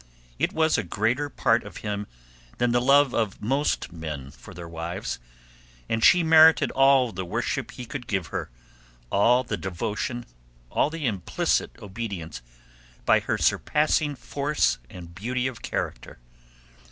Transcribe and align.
It 0.39 0.51
was 0.51 0.79
a 0.79 0.83
greater 0.83 1.29
part 1.29 1.63
of 1.63 1.77
him 1.85 2.07
than 2.57 2.71
the 2.71 2.81
love 2.81 3.13
of 3.13 3.39
most 3.39 3.91
men 3.91 4.31
for 4.31 4.51
their 4.51 4.67
wives, 4.67 5.19
and 5.87 6.03
she 6.03 6.23
merited 6.23 6.71
all 6.71 7.11
the 7.11 7.23
worship 7.23 7.69
he 7.69 7.85
could 7.85 8.07
give 8.07 8.25
her, 8.33 8.49
all 9.11 9.43
the 9.43 9.57
devotion, 9.57 10.25
all 10.71 10.89
the 10.89 11.05
implicit 11.05 11.69
obedience, 11.79 12.41
by 13.05 13.19
her 13.19 13.37
surpassing 13.37 14.15
force 14.15 14.79
and 14.89 15.13
beauty 15.13 15.45
of 15.45 15.61
character. 15.61 16.17